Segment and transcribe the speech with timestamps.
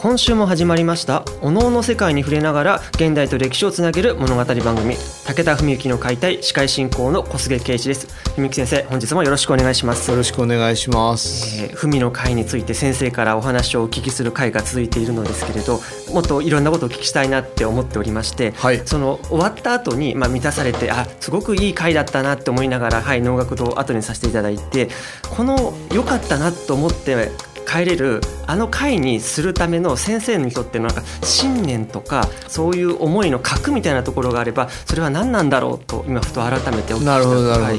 [0.00, 8.06] 今週も始まりましたおのおの世界に触れながら現代と歴史をつなげる物語番組武田文幸の解体司会進行の小菅圭一です。
[8.36, 10.10] 文幸先生本日もよろしくお願いします。
[10.10, 15.80] よろしくお願いします、えー、文の会について先生からお話をお聞きする会が続いているのですけれど
[16.14, 18.80] もっといろんなことをお聞きしたいなって思っておりまして、はい。
[18.86, 24.88] その終わった後にまあ満たされてあすごくいい会だったなって思いながらはい能楽堂後にさせていただいて
[25.36, 27.32] この良かったなと思って
[27.68, 37.12] 帰れるあの会にするための先生にとってのなんか信念とかそういう思いの核みたいなところがあればそれは何なんだろうと今ふと改めてお聞きした。
[37.12, 37.78] なるほどなるほど、はい。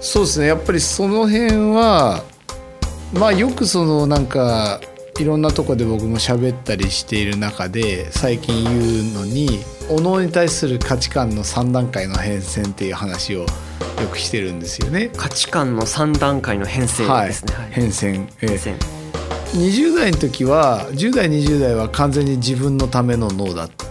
[0.00, 0.46] そうですね。
[0.46, 2.24] やっぱりその辺は
[3.12, 4.80] まあよくそのなんか
[5.18, 13.46] いろんなとこで僕も喋ったりしている中で最近言うのにお能に対する価値観の3段階の変遷っていう話を
[14.00, 15.10] よくしてるんですよね。
[15.16, 17.54] 価値観の3段階の編成はいですね。
[17.54, 18.76] はい、変遷、えー変遷。
[19.54, 23.86] 20代の時は10代20代は完全に自分のための脳だった。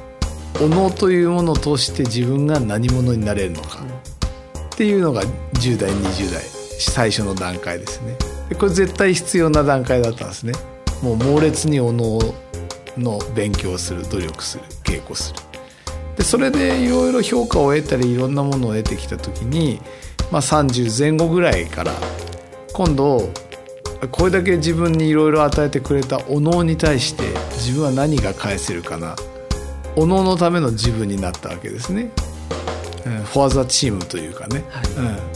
[0.64, 3.80] お脳というものを通して自分が何者になれるのか。
[4.76, 6.44] っていうのが10代20代
[6.80, 8.16] 最初の段階ですね。
[8.50, 10.54] でこれ絶対必要な段階だったんですね。
[11.02, 12.20] もう猛烈にお脳
[12.98, 15.40] の勉強をする努力する稽古する。
[15.40, 15.45] で
[16.26, 19.80] それでいろいろ評価を得たりいろんなものを得てきた時に、
[20.32, 21.94] まあ、30前後ぐらいから
[22.74, 23.30] 今度
[24.12, 29.16] これだけ自分にいろいろ与えてくれたお能に対して自分は何が返せるかな。
[29.96, 32.10] お能のための自分になったわけですね。
[33.06, 34.64] うんフォアザチームというかね、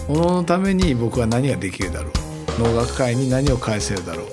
[0.10, 2.62] うん、お能のために僕は何ができるだろう。
[2.62, 4.28] 能楽会に何を返せるだろう。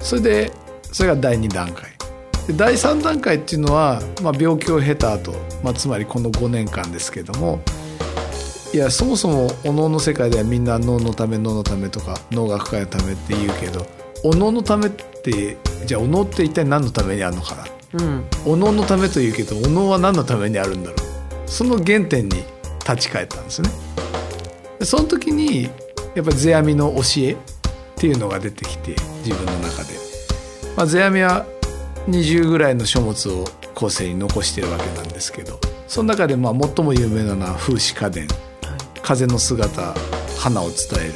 [0.00, 0.52] それで
[0.90, 1.95] それが第2段階
[2.46, 5.32] で第3段階っていうのは、まあ、病気を経た後、
[5.64, 7.60] まあつまりこの5年間ですけども
[8.72, 13.86] いやそもそもお能の世界ではみんな脳のため脳のためとか脳学会のためって言うけど
[14.24, 17.64] お能のためってじゃあお能って一体何のためにあるのかな？
[17.94, 18.24] うん。
[18.44, 21.48] お能のためというけどお能は何のためにあるんだろう？
[21.48, 22.44] その原点に
[22.80, 23.70] 立ち返ったんですね。
[24.78, 25.64] でその時に
[26.14, 27.36] やっぱり世阿弥の教えっ
[27.96, 29.94] ていうのが出てきて自分の中で、
[30.76, 31.46] まあ、世阿弥は
[32.08, 33.44] 20ぐらいの書物を
[33.74, 35.58] 後世に残してるわけなんですけど
[35.88, 38.28] その中でまあ最も有名なのは「風刺家電」
[39.02, 39.94] 風の姿
[40.38, 41.12] 花を伝える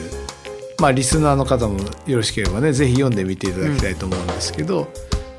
[0.78, 4.88] まあリスナーの方もよろしければねぜひ読んでみていただきたいと思うんですけど、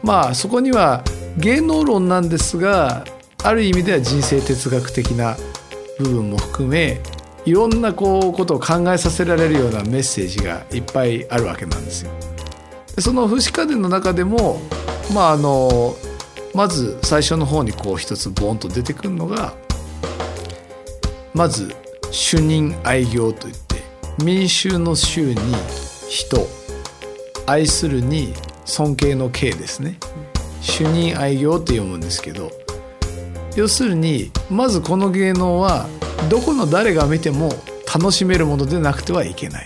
[0.04, 1.04] まあそこには
[1.38, 3.06] 芸能論なんですが
[3.44, 5.36] ある意味では人生哲学的な
[5.98, 7.02] 部分も含め
[7.46, 12.12] いろんなこうことを考えさせられるようなメッセージがいっぱいあるわけなんですよ。
[12.96, 14.62] でその風刺家電の中でも
[15.14, 15.96] まああの
[16.54, 19.54] まず最初の方にこう一つボンと出てくるのが
[21.34, 21.74] まず
[22.12, 23.78] 主任愛業といって
[24.24, 25.40] 民衆の衆に
[26.10, 26.48] 人
[27.46, 28.34] 愛するに
[28.66, 29.98] 尊敬の敬ですね。
[30.62, 32.52] 主任愛業って読むんですけど
[33.56, 35.88] 要するにまずこの芸能は
[36.30, 37.50] どこの誰が見ても
[37.94, 39.66] 楽しめるものでなくてはいけない。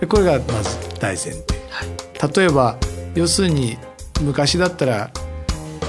[0.00, 1.44] でこれがまず大前提、
[2.40, 2.76] 例えば
[3.14, 3.78] 要するに
[4.20, 5.10] 昔だったら、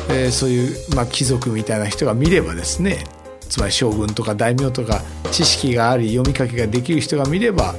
[0.10, 3.06] えーそういう、まあ、貴族みたいな人が見ればですね
[3.42, 5.02] つまり将軍とか大名とか
[5.32, 7.76] 知識があり読み書きができる人が見れば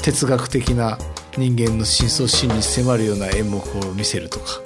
[0.00, 0.98] 哲学的な
[1.36, 4.60] 人間の深層心に迫るような演目を見せるとか。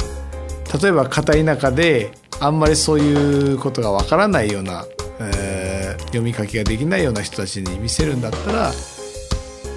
[0.83, 2.11] 例えば片田舎で
[2.41, 4.85] あんまりそういうことがわからないような、
[5.21, 5.77] えー
[6.07, 8.73] 読み書きができないような人たちに見せるんだったら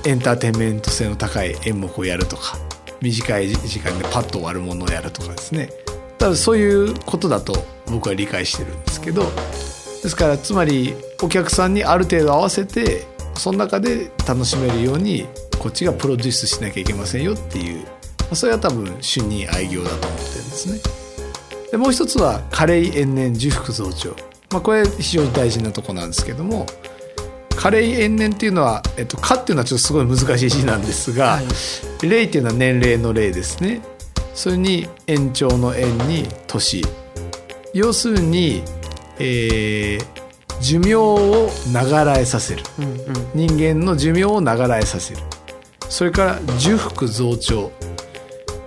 [0.06, 2.69] エンターテインメント性の高い演目をやるとか。
[3.01, 5.69] 短い時間でパッと終わるものをやるとかですね。
[6.18, 7.54] ただそういうことだと
[7.88, 9.24] 僕は理解してるんですけど。
[10.01, 13.06] ですからつまりお客さんにある程度合わせて
[13.36, 15.28] その中で楽しめるように
[15.60, 17.86] こっちがプロデュースしなきゃいけませんよっていう
[18.34, 20.80] それは多分主任愛業だと思ってるんですね。
[21.72, 24.10] でもう一つは加齢延年重複増長、
[24.52, 26.66] まあ、これ非常に大事なとこなんですけども
[27.59, 31.45] 加齢延年っていうのは「えっと、か」っていうのはちょっとすごい難しい字なんですがはい
[32.07, 33.81] 「齢、っていうのは年齢の齢ですね。
[34.33, 36.81] それに延長の延に年。
[37.73, 38.63] 要するに、
[39.19, 40.06] えー
[40.61, 42.63] 寿命を長らえさせる。
[42.79, 42.88] うんう
[43.47, 43.47] ん。
[43.47, 45.21] 人間の寿命を長らえさせる。
[45.88, 47.71] それから寿福増長。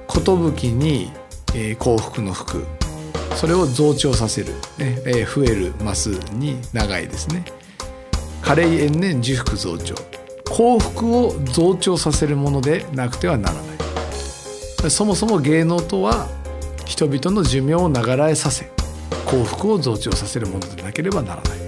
[0.08, 1.12] 寿に、
[1.54, 2.64] えー幸福の福。
[3.36, 7.44] それを増長させる、ねえー増える増すに長いですね
[8.42, 9.94] 加齢延年寿福増長。
[10.50, 13.60] 幸福を増長させるものでなくてはならな
[14.86, 14.90] い。
[14.90, 16.28] そもそも芸能とは
[16.84, 18.68] 人々の寿命を長らえさせ
[19.24, 21.58] 幸福を増長させるものでなければならない。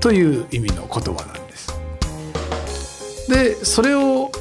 [0.00, 3.28] という意味の言葉なんです。
[3.28, 4.32] でそれを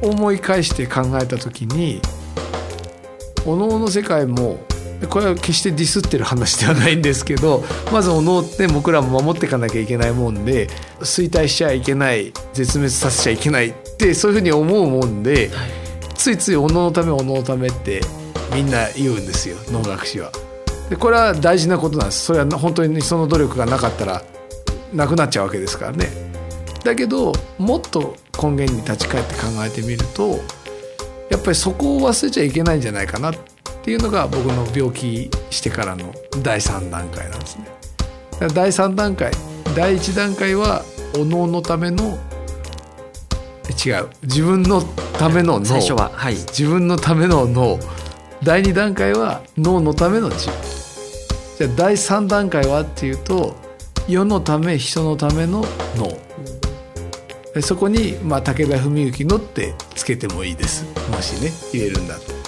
[0.00, 2.00] 思い返して考えた時に
[3.44, 4.58] お能の世界も
[5.08, 10.68] これは決してディスってる話ではないんですけどまずお能って僕らも守っていかなきゃいけないもんで
[11.00, 15.50] 衰退しちゃいけない絶滅させちゃいけないってそういうふうに思うもんで
[16.14, 18.00] ついついお能のためお能のためって
[18.54, 20.30] みんな言うんですよ能楽師は。
[20.88, 24.22] でこれは大事なことなんですそれは本当にその努力がなかったら
[24.92, 26.08] なくなっちゃうわけですからね。
[26.84, 30.40] だけどもっと根源に立ち返って考えてみると
[31.30, 33.51] やっぱりそこを忘れちゃいけないんじゃないかなって
[33.90, 37.66] いうのが僕の病気してからの第3段階なんですね。
[38.54, 39.32] 第3段階
[39.76, 40.82] 第1段階は
[41.14, 42.18] お能のための
[43.84, 44.82] 違う自分の
[45.18, 45.64] ための脳。
[45.64, 46.34] 最初ははい。
[46.34, 47.78] 自分のための脳。
[48.42, 50.56] 第2段階は脳のための自分。
[51.58, 53.54] じゃあ第3段階はっていうと
[54.08, 55.64] 世のため人のための
[55.96, 56.08] 脳。
[57.54, 60.84] でそこに、まあ、武田文幸のってつけてもいいです。
[61.10, 62.41] もしね入れるんだと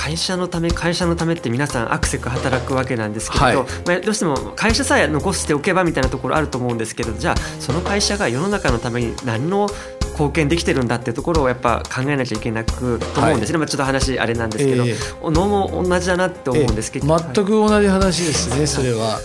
[0.00, 3.68] 会社のため会社のためって皆さんアクセク働くわけなんですけれど、はい。
[3.86, 9.68] まあ、どうしても会社さえ残しておけばみたいなところあると思うんですけどじゃあその会社が世の中のために何の
[10.12, 14.94] 貢献できてるんだっていうところをやっぱ考えなきゃいけなくと思うんですね、まあ、ちょっと話あれなんですけど、ええ。
[15.20, 19.18] お能も同じだなって思うんですけど、ええ全く同じ話ですねそれは。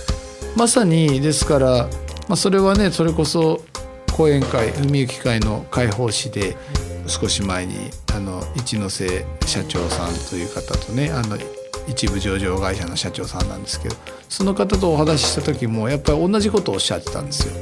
[0.57, 1.69] まさにですから、
[2.27, 3.61] まあ、それはねそれこそ
[4.11, 6.57] 講演会海行会の開放誌で
[7.07, 7.75] 少し前に
[8.13, 11.37] あの一ノ瀬社長さんという方とねあの
[11.87, 13.95] 一部上場会社の社長さんなんですけど
[14.27, 17.53] その方とお話しした時もやっぱり同じことをおっしゃってたんですよ。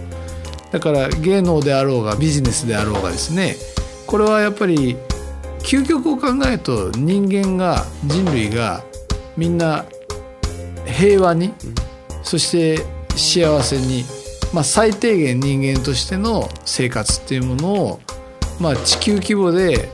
[0.71, 3.55] だから芸能であろうがビジネスであろうがですね
[4.07, 4.97] これはやっぱり
[5.59, 8.83] 究極を考えると人間が人類が
[9.37, 9.85] みんな
[10.85, 11.53] 平和に、
[12.21, 12.85] そして
[13.15, 14.03] 幸せに、
[14.53, 17.99] まあ、最低限人間としての生活っていうものを、
[18.63, 19.89] まあ、地球規模で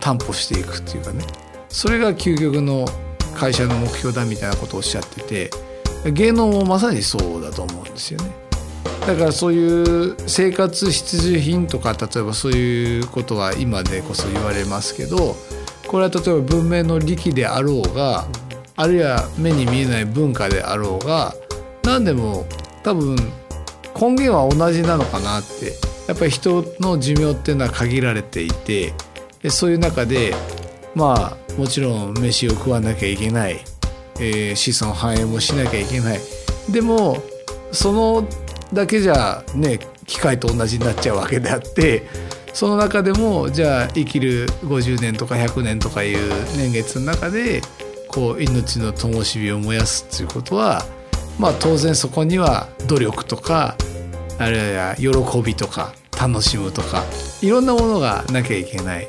[0.00, 1.22] 担保していくっていうかね
[1.68, 2.86] それが究極の
[3.34, 5.50] 会社の目標だみたいなことをおっしゃってて
[6.10, 8.30] 芸能もまさにそうだと思うんですよね。
[9.06, 15.36] だからそういう生活必需品とか例えばそういうことは今でこそ言われますけど
[15.86, 18.26] これは例えば文明の利器であろうが
[18.76, 21.34] あるいは目に見えない文化であろうが
[21.82, 22.46] 何でも
[22.82, 23.16] 多分
[23.98, 28.94] 根源は同じなのかなってやっぱり人の寿命っていうのは限られていて
[29.42, 30.34] でそういう中で
[30.94, 33.60] まあもちろん飯を食わなきゃいけない、
[34.18, 36.20] えー子孫繁栄もしなきゃいけない。
[36.70, 37.18] でも
[37.72, 38.28] その
[38.72, 42.02] だけじゃね機械と同じになっちゃうわけであって
[42.52, 46.18] その中でもじゃあ生きる50年とか100年とかいう
[46.56, 47.60] 年月の中で
[48.08, 50.84] こう命の灯火を燃やすっていうことは
[51.38, 53.76] まあ当然そこには努力とか
[54.38, 57.04] あるいは喜びとか楽しむとか
[57.40, 59.08] いろんなものがなきゃいけない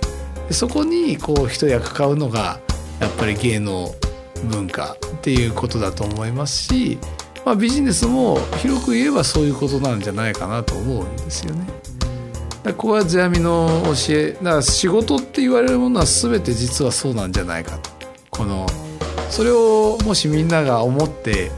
[0.51, 2.59] そこにこう一役買うのが
[2.99, 3.93] やっぱり芸能
[4.45, 6.97] 文化っていうことだと思いますし、
[7.45, 11.65] まあ、ビジネスも広く言えばそういうことなんじゃないかなと思うんですよね。
[11.65, 17.89] だからここは世阿弥の教えだから仕事って言われるものは全て実はそうなんじゃないかと
[18.29, 18.65] この
[19.29, 21.51] それをもしみんなが思って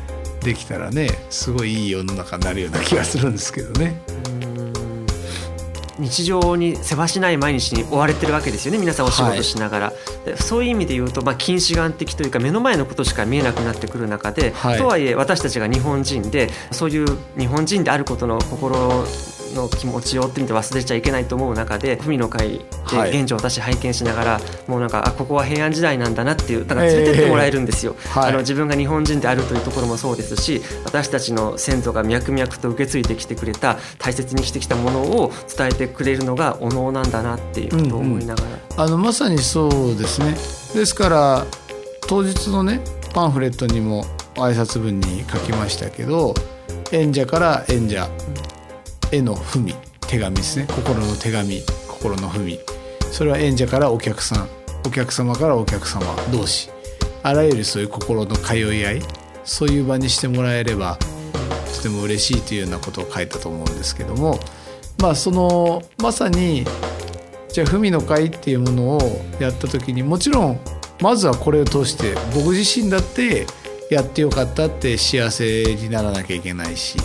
[0.43, 3.99] できたらねすごいいい世の中になるような気がするんですけどね。
[6.01, 8.79] 日常にせわしない毎日に追われてるわけですよね。
[8.79, 9.93] 皆さんお仕事しながら、
[10.25, 14.79] でそういう意味で言うと、まあ、近視眼的というか目の前のことしか見えなくなってくる中で、はい。
[14.79, 19.05] とはいえ私たちが日本人でそういう日本人であることの心
[19.53, 23.11] の気持ちをってみて忘れちゃいけないと思う中で文の会はい。
[23.11, 28.29] で現状私拝見しながら、もうなんかあここは平安時代なんだなっていうだから連れてってもらえるんですよ、え ーはい。
[28.29, 38.43] あの自分が日本人であるというところもそうですし私たちの先祖が脈々と受け継いできてくれた大切にしてきたものを伝えてくれるのがお能なんだなっていうことを思いなが
[38.77, 40.35] ら、あのまさにそうですね。
[40.73, 41.45] ですから
[42.07, 42.81] 当日のね
[43.13, 44.05] パンフレットにも
[44.35, 46.33] 挨拶文に書きましたけど
[46.91, 48.09] 演者から演者
[49.11, 49.73] 絵の文
[50.07, 50.67] 手紙ですね。
[50.67, 52.59] 心の手紙心の文
[53.11, 54.47] それは演者からお客さん
[54.85, 56.69] お客様からお客様同士。
[57.23, 59.01] あらゆるそういう心の通い合い
[59.43, 60.97] そういう場にしてもらえれば
[61.75, 64.39] とても嬉しいというようなことを書いたと思うんですけども。
[65.01, 66.65] まあそのまさに
[67.51, 70.59] じゃあ文の会っていうものをやった時にもちろん
[71.01, 73.47] まずはこれを通して僕自身だって
[73.89, 76.97] やってよかったって幸せにならなきゃいけないし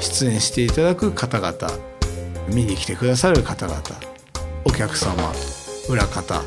[0.00, 1.56] 出演していただく方々
[2.48, 3.82] 見に来てくださる方々
[4.64, 5.32] お客様
[5.88, 6.42] 裏方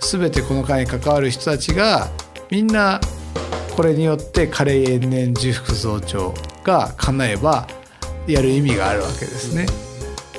[0.00, 2.08] 全てこの会に関わる人たちが
[2.50, 3.00] みんな
[3.76, 7.66] これによって加齢延年重複増長が叶えば
[8.26, 9.66] やる意味があるわけですね。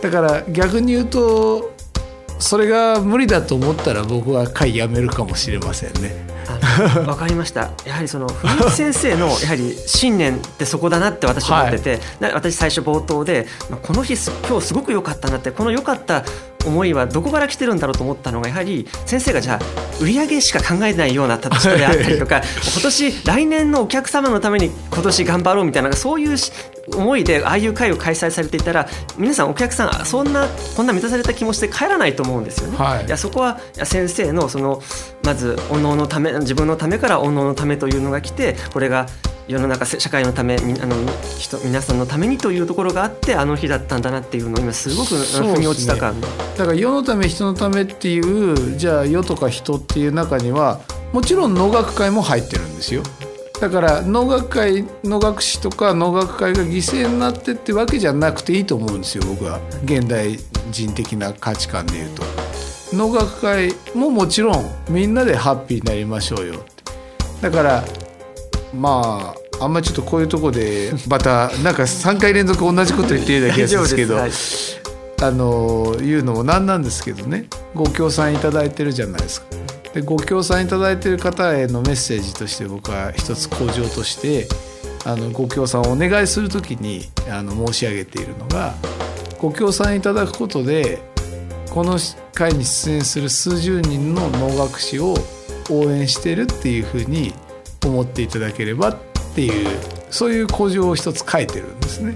[0.01, 1.71] だから逆に言うと
[2.39, 6.11] それが無理だと思ったら僕は会やめるかもしれませんね。
[7.07, 7.71] わかりました。
[7.85, 14.13] やはりその古市先生のやはり信念ってそこだなって私思ってて、はい、私最初冒頭で、まあ、この日
[14.47, 16.23] 今日すごく良かったなってこの良かった
[16.65, 22.41] 思いはどこから来てるんだろうと思ったのがやはり先生がじゃあ売り上げしか考えないような人であったりとか
[22.73, 26.37] 今年来年のお客様のために今年頑張ろうみたいなそういう
[26.95, 28.87] 思いでああいう会を開催されていたら
[29.17, 32.77] 皆さんお客さんそんなこんな満たされた気持ちで帰らないと思うんですよね。
[32.77, 34.81] はい、いやそこは先生のその
[35.23, 39.05] まずおののため自分のためからおののためというのが来てこれが
[39.47, 40.95] 世の中社会のためあの
[41.37, 50.81] 人皆さんのためにというところがあってあの日だったんだなっていうのを今すごく腑に落ちた感、ね、だから世のため人のためっていうじゃあ世とか人っていう中には
[51.11, 53.03] もちろん能楽会も入ってるんですよ。
[53.59, 60.39] だから能楽会能楽師とか能楽会が犠牲になってってわけじゃなくていいと思うんですよ僕は現代
[60.71, 62.23] 人的な価値観で言うと。
[62.93, 66.65] 能楽会ももちろんみんなでハッピーになりましょうよ
[67.41, 67.83] だから
[68.73, 74.31] まああんまりちょっとこういうとこで またなんか3回連続同じこと言ってるような気がするんですけどはい、
[75.21, 77.45] あの言うのもなんなんですけどね。
[77.75, 79.47] ご協賛いただいてるじゃないですか。
[79.93, 84.47] でご協賛いただいてる方へのメッセージとして僕は一つ向上として
[85.05, 88.73] あのご協賛をお願いするときにあの申し上げているのが
[89.39, 90.99] ご協賛いただくことで
[91.71, 91.99] この
[92.33, 95.15] 会に出演する数十人の能楽師を
[95.69, 97.33] 応援してるっていうふうに
[97.87, 98.97] 思っていただければっ
[99.35, 99.67] ていう
[100.09, 102.15] そういう工場を一つ書いてるんですね。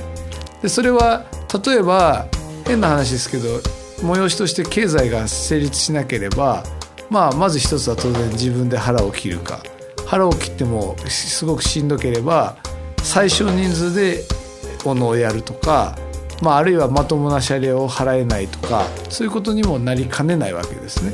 [0.61, 1.25] でそれは
[1.65, 2.27] 例えば
[2.65, 3.59] 変な話ですけど
[4.01, 6.63] 催しとして経済が成立しなければ、
[7.09, 9.59] まあ、まず一つは当然自分で腹を切るか
[10.05, 12.57] 腹を切ってもすごくしんどければ
[13.01, 14.23] 最小人数で
[14.83, 15.97] ものをやるとか、
[16.41, 21.13] まあ、あるいはまともな謝礼を払えないとかそういうことにもなりかねないわけですね。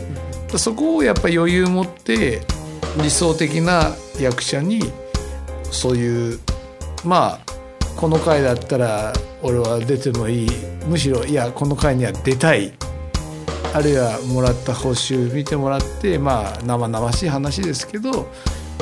[0.58, 2.42] そこをやっぱ余裕持って
[2.98, 4.82] 理想的な役者に
[5.72, 6.40] そういう
[7.06, 7.40] まあ
[7.96, 10.50] この回だったら俺は出てもいい。
[10.88, 12.74] むしろいやこの回には出たい。
[13.74, 18.28] あるいはもらった報酬見てもらってまあ生々しい話ですけど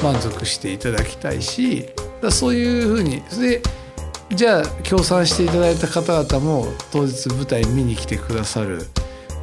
[0.02, 1.90] 満足していただきたいし
[2.22, 3.22] だそういうふうに。
[3.40, 3.62] で
[4.32, 8.88] じゃあ協賛していただいた方々も当日舞台見に来てくださる。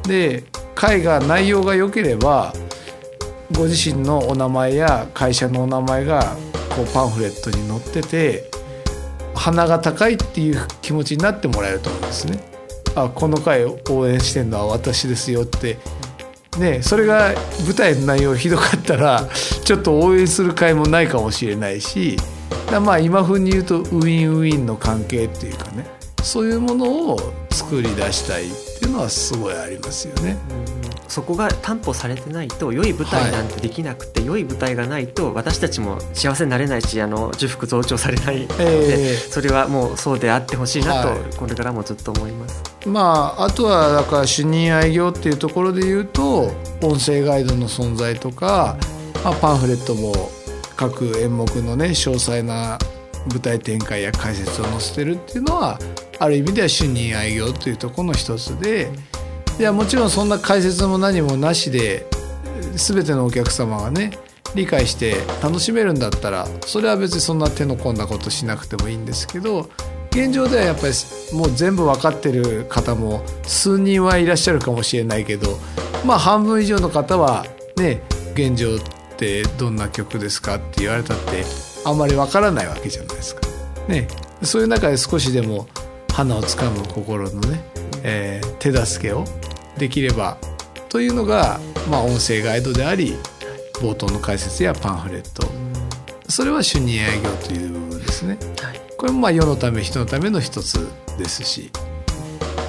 [0.03, 0.43] で
[0.75, 2.53] 会が内容が良ければ
[3.57, 6.35] ご自身のお名前や会社のお名前が
[6.75, 8.51] こうパンフレットに載ってて
[9.33, 12.39] 鼻が高いっていう気持ちになってもらえると思うんですね。
[12.95, 15.77] あこの回応援してんのは私ですよって
[16.59, 17.33] ねそれが
[17.65, 19.27] 舞台の内容ひどかったら
[19.63, 22.17] ちょっと応援する会もないかもしれないし
[22.71, 25.85] まあ今風に言うとウィンウィンの関係っていうかね
[26.23, 30.37] そういうものを作り出したいっていうのはすごいありますよね。
[31.07, 42.63] そこが担保されてないと良い舞台なんてできなくて、はい、良い舞台がないと私たちも幸せになれないしあの重複増長されないので、えー、それはもうそうであってほしいなと、はい、これからもずっと思います。
[42.85, 48.77] まあ、あとはだから主任愛業っていうところで言うと音声ガイドの存在とか、
[49.23, 50.13] まあ、パンフレットも
[50.75, 52.77] 各演目のね詳細な
[53.29, 55.79] 舞台展開や解説を載せてるっていうのは
[56.19, 58.89] ある意味では主任愛業というところの一つで。
[59.59, 62.05] いやもちろんそんな解説も何もなしで
[62.75, 64.11] 全てのお客様がね
[64.55, 69.69] 理解して楽しめるんだったらそれは別にそんな手の込んだことしなくてもいいんですけど
[70.11, 70.93] 現状ではやっぱり
[71.35, 75.57] もう全部分かってる方も数人はいらっしゃるかもしれないけど
[76.05, 77.45] まあ半分以上の方は
[77.75, 78.01] ね
[78.33, 78.79] 現状っ
[79.17, 81.43] てどんな曲ですかって言われたって
[81.85, 83.41] あんまり分からないわけじゃないですか。
[83.87, 84.07] ね、
[84.43, 85.67] そういう中で少しでも
[86.13, 87.63] 花をつかむ心のね、
[88.03, 89.23] えー、手助けを
[89.77, 90.37] できれば
[90.89, 93.15] というのが、まあ、音声ガイドであり
[93.73, 95.47] 冒頭の解説やパンフレット
[96.29, 98.37] それは主任営業という部分ですね。
[98.97, 101.69] これもまあ世のため人のための一つですし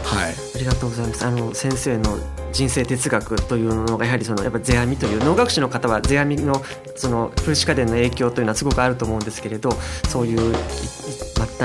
[0.05, 1.25] はいありがとうございます。
[1.25, 2.19] あの先生の
[2.53, 6.63] 人生哲学というのがやはりそのやっぱ世阿弥という能楽師の方は世阿弥の
[6.97, 9.73] その風刺家電の影響というのはすごくあると思うんですけれど、
[10.09, 10.55] そういうい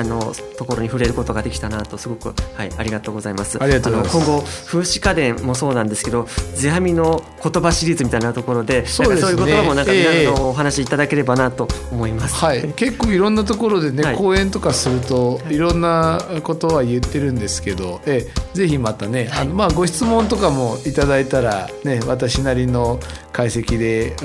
[0.01, 3.61] い末端のところに触れることができたなとすごくはいありがとうございます。
[3.61, 9.19] あの今後風刺家電もそうなんですけど、世阿弥の言葉シリーズみたいなところで、そうね。
[9.21, 12.35] そういう言葉もなんか皆のお話しいただければなと思います。
[12.35, 14.15] はい、結構いろんなところでね、はい。
[14.15, 15.57] 講演とかするとい。
[15.57, 22.99] ろんなことは言ってるんですけど、ええぜひまたね、あのまあご質問とかもいただいたらね私なりの
[23.31, 24.15] 解析で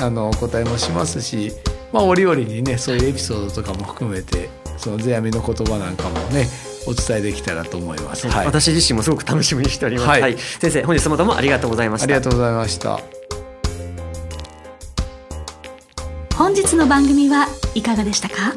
[0.00, 1.52] あのお答えもしますし、
[1.92, 6.48] まあ折々にねそういうエピソードとかも含めてその世阿弥の言葉なんかもね
[6.86, 8.28] お伝えできたらと思います。
[8.28, 10.08] はい、私自身もすごく楽しみにしております。
[10.08, 12.04] はいはい、先生本日もどうもありがとうございました。
[12.04, 13.00] ありがとうございました。
[16.36, 18.54] 本日の番組はいかがでしたか？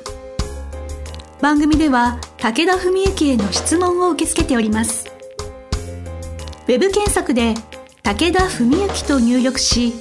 [1.39, 5.05] 番組では武田文幸への質問を受け付けております
[6.67, 7.53] ウェブ検索で
[8.01, 9.93] 「武田文幸」と入力し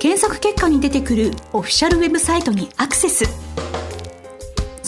[0.00, 3.24] 検索結果に出てくるオフィシャルウェブサイトにアクセス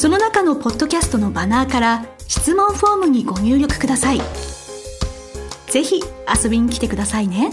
[0.02, 4.20] その中のポッドキャストのバナーから質問フォームにご入力ください。
[5.70, 6.02] ぜひ
[6.42, 7.52] 遊びに来てくださいね。